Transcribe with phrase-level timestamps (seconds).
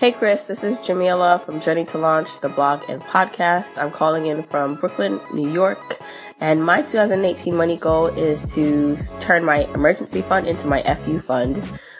[0.00, 3.76] Hey Chris, this is Jamila from Journey to Launch, the blog and podcast.
[3.76, 6.00] I'm calling in from Brooklyn, New York,
[6.40, 11.58] and my 2018 money goal is to turn my emergency fund into my FU fund,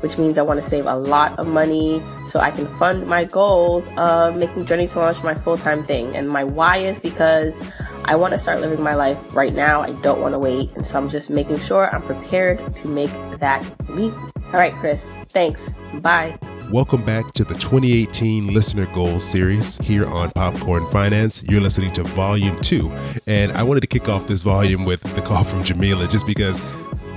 [0.00, 3.26] which means I want to save a lot of money so I can fund my
[3.26, 6.16] goals of making Journey to Launch my full-time thing.
[6.16, 7.54] And my why is because
[8.06, 9.82] I want to start living my life right now.
[9.82, 10.74] I don't want to wait.
[10.76, 14.14] And so I'm just making sure I'm prepared to make that leap.
[14.46, 15.14] All right, Chris.
[15.28, 15.74] Thanks.
[15.96, 16.38] Bye.
[16.72, 21.42] Welcome back to the 2018 Listener Goals series here on Popcorn Finance.
[21.42, 22.90] You're listening to Volume 2.
[23.26, 26.62] And I wanted to kick off this volume with the call from Jamila just because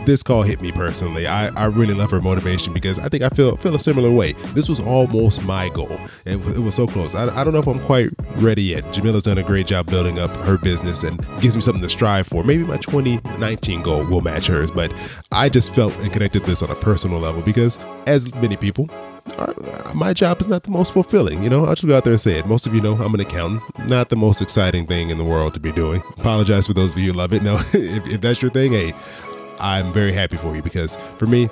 [0.06, 1.26] this call hit me personally.
[1.26, 4.34] I, I really love her motivation because I think I feel feel a similar way.
[4.54, 6.00] This was almost my goal.
[6.26, 7.16] and it was so close.
[7.16, 8.84] I, I don't know if I'm quite ready yet.
[8.92, 12.28] Jamila's done a great job building up her business and gives me something to strive
[12.28, 12.44] for.
[12.44, 14.94] Maybe my 2019 goal will match hers, but
[15.32, 18.90] I just felt and connected this on a personal level because, as many people,
[19.94, 21.42] my job is not the most fulfilling.
[21.44, 22.46] You know, I'll just go out there and say it.
[22.46, 23.62] Most of you know I'm an accountant.
[23.88, 26.02] Not the most exciting thing in the world to be doing.
[26.18, 27.42] Apologize for those of you who love it.
[27.42, 28.94] No, if, if that's your thing, hey,
[29.60, 31.50] I'm very happy for you because for me,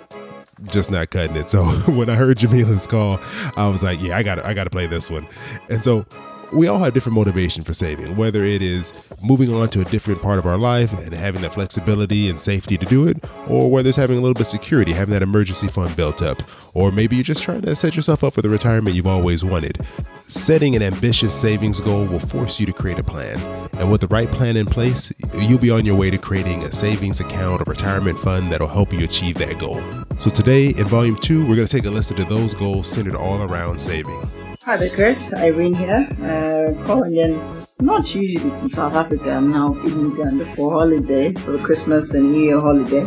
[0.66, 1.50] just not cutting it.
[1.50, 3.20] So when I heard Jamila's call,
[3.58, 5.28] I was like, yeah, I got I got to play this one.
[5.70, 6.06] And so
[6.54, 10.22] we all have different motivation for saving, whether it is moving on to a different
[10.22, 13.90] part of our life and having that flexibility and safety to do it, or whether
[13.90, 16.42] it's having a little bit of security, having that emergency fund built up,
[16.74, 19.80] or maybe you're just trying to set yourself up for the retirement you've always wanted.
[20.28, 23.40] Setting an ambitious savings goal will force you to create a plan.
[23.74, 26.72] And with the right plan in place, you'll be on your way to creating a
[26.72, 29.82] savings account or retirement fund that'll help you achieve that goal.
[30.20, 33.16] So today in volume two, we're going to take a listen to those goals centered
[33.16, 34.22] all around saving.
[34.66, 35.34] Hi there, Chris.
[35.34, 37.36] Irene here, uh, calling in.
[37.82, 39.32] Not usually from South Africa.
[39.32, 43.04] I'm now in Uganda for holiday, for Christmas and New Year holiday.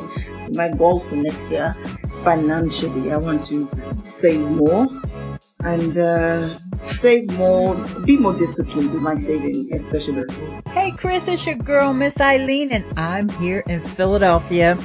[0.52, 1.72] My goal for next year,
[2.22, 4.86] financially, I want to save more
[5.60, 10.24] and uh, save more, be more disciplined with my saving, especially.
[10.72, 14.76] Hey, Chris, it's your girl, Miss Ileane, and I'm here in Philadelphia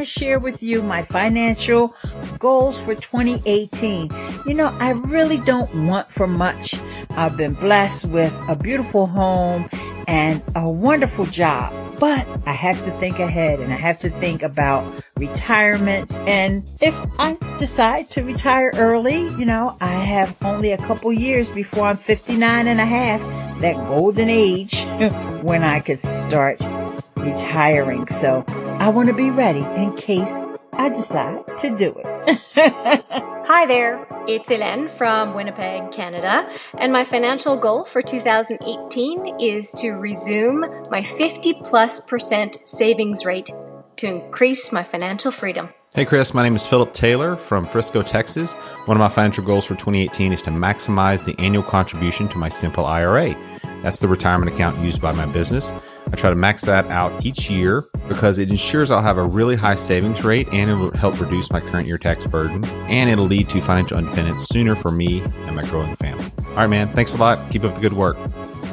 [0.00, 1.94] to share with you my financial
[2.38, 4.10] goals for 2018.
[4.46, 6.74] You know, I really don't want for much.
[7.10, 9.68] I've been blessed with a beautiful home
[10.08, 14.42] and a wonderful job, but I have to think ahead and I have to think
[14.42, 16.14] about retirement.
[16.26, 21.50] And if I decide to retire early, you know, I have only a couple years
[21.50, 23.20] before I'm 59 and a half,
[23.60, 24.84] that golden age
[25.42, 26.66] when I could start
[27.16, 28.06] retiring.
[28.06, 28.44] So
[28.80, 32.40] I want to be ready in case I decide to do it.
[33.46, 36.48] Hi there, it's Hélène from Winnipeg, Canada,
[36.78, 43.50] and my financial goal for 2018 is to resume my 50 plus percent savings rate
[43.96, 45.68] to increase my financial freedom.
[45.94, 48.54] Hey Chris, my name is Philip Taylor from Frisco, Texas.
[48.86, 52.48] One of my financial goals for 2018 is to maximize the annual contribution to my
[52.48, 53.34] simple IRA.
[53.82, 55.70] That's the retirement account used by my business.
[56.10, 59.54] I try to max that out each year because it ensures I'll have a really
[59.54, 63.48] high savings rate and it'll help reduce my current year tax burden and it'll lead
[63.50, 66.26] to financial independence sooner for me and my growing family.
[66.48, 66.88] All right, man.
[66.88, 67.38] Thanks a lot.
[67.52, 68.16] Keep up the good work.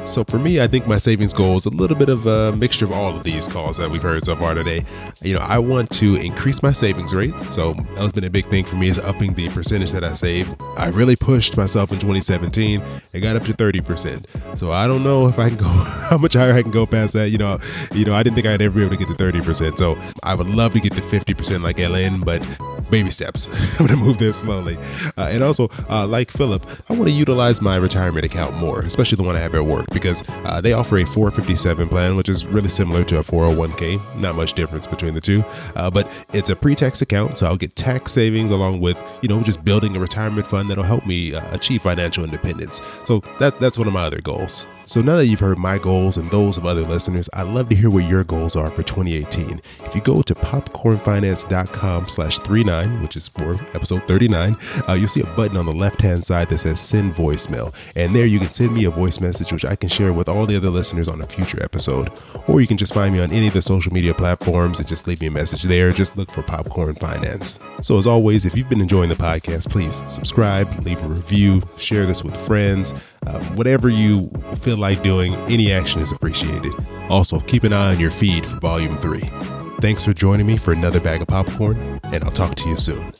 [0.08, 2.86] So for me, I think my savings goal is a little bit of a mixture
[2.86, 4.82] of all of these calls that we've heard so far today.
[5.20, 7.34] You know, I want to increase my savings rate.
[7.52, 10.14] So that has been a big thing for me is upping the percentage that I
[10.14, 10.54] save.
[10.78, 12.82] I really pushed myself in 2017
[13.12, 14.58] and got up to 30%.
[14.58, 15.66] So I don't know if I can go
[16.08, 17.28] how much higher I can go past that.
[17.28, 17.58] You know,
[17.92, 19.78] you know, I didn't think I'd ever be able to get to 30%.
[19.78, 22.42] So I would love to get to 50% like Ellen, but
[22.90, 23.48] baby steps.
[23.78, 24.76] I'm going to move there slowly.
[25.16, 29.16] Uh, and also, uh, like Philip, I want to utilize my retirement account more, especially
[29.16, 32.46] the one I have at work, because uh, they offer a 457 plan, which is
[32.46, 34.00] really similar to a 401k.
[34.16, 35.44] Not much difference between the two,
[35.76, 39.42] uh, but it's a pre-tax account, so I'll get tax savings along with, you know,
[39.42, 42.80] just building a retirement fund that'll help me uh, achieve financial independence.
[43.04, 44.66] So that that's one of my other goals.
[44.88, 47.76] So now that you've heard my goals and those of other listeners, I'd love to
[47.76, 49.60] hear what your goals are for 2018.
[49.84, 52.38] If you go to popcornfinance.com slash
[52.78, 54.56] 39, which is for episode 39,
[54.88, 57.74] uh, you'll see a button on the left-hand side that says send voicemail.
[57.96, 60.46] And there you can send me a voice message, which I can share with all
[60.46, 62.10] the other listeners on a future episode.
[62.46, 65.06] Or you can just find me on any of the social media platforms and just
[65.06, 65.92] leave me a message there.
[65.92, 67.58] Just look for Popcorn Finance.
[67.80, 72.06] So as always, if you've been enjoying the podcast, please subscribe, leave a review, share
[72.06, 72.94] this with friends.
[73.26, 74.28] Uh, whatever you
[74.60, 76.72] feel like doing, any action is appreciated.
[77.10, 79.57] Also, keep an eye on your feed for Volume 3.
[79.80, 83.12] Thanks for joining me for another bag of popcorn, and I'll talk to you soon.